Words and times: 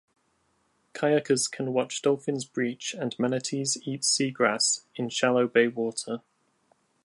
Kayakers 0.95 1.45
can 1.47 1.73
watch 1.73 2.01
dolphins 2.01 2.43
breach 2.43 2.95
and 2.95 3.15
manatees 3.19 3.77
eat 3.85 4.03
sea 4.03 4.31
grass, 4.31 4.81
in 4.95 5.09
shallow 5.09 5.47
bay 5.47 5.67
water. 5.67 6.23